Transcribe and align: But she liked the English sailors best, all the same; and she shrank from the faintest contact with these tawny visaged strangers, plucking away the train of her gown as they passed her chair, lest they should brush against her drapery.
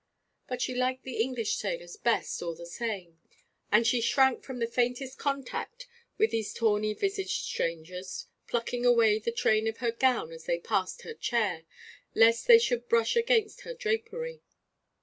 But 0.47 0.63
she 0.63 0.73
liked 0.73 1.03
the 1.03 1.17
English 1.21 1.57
sailors 1.57 1.95
best, 1.95 2.41
all 2.41 2.55
the 2.55 2.65
same; 2.65 3.19
and 3.71 3.85
she 3.85 4.01
shrank 4.01 4.41
from 4.43 4.57
the 4.57 4.65
faintest 4.65 5.19
contact 5.19 5.85
with 6.17 6.31
these 6.31 6.55
tawny 6.55 6.95
visaged 6.95 7.43
strangers, 7.43 8.25
plucking 8.47 8.83
away 8.83 9.19
the 9.19 9.31
train 9.31 9.67
of 9.67 9.77
her 9.77 9.91
gown 9.91 10.31
as 10.31 10.45
they 10.45 10.57
passed 10.57 11.03
her 11.03 11.13
chair, 11.13 11.65
lest 12.15 12.47
they 12.47 12.57
should 12.57 12.89
brush 12.89 13.15
against 13.15 13.61
her 13.61 13.75
drapery. 13.75 14.41